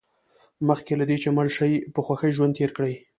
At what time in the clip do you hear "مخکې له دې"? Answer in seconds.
0.67-1.17